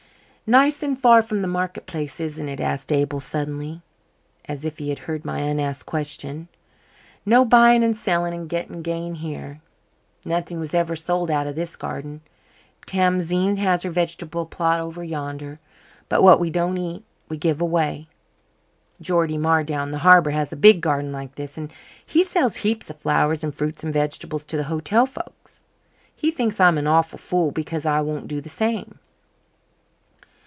[0.51, 3.81] "Nice and far from the market place isn't it?" asked Abel suddenly,
[4.49, 6.49] as if he had heard my unasked question.
[7.25, 9.61] "No buying and selling and getting gain here.
[10.25, 12.19] Nothing was ever sold out of this garden.
[12.85, 15.61] Tamzine has her vegetable plot over yonder,
[16.09, 18.09] but what we don't eat we give away.
[18.99, 21.71] Geordie Marr down the harbour has a big garden like this and
[22.05, 25.63] he sells heaps of flowers and fruit and vegetables to the hotel folks.
[26.13, 28.99] He thinks I'm an awful fool because I won't do the same.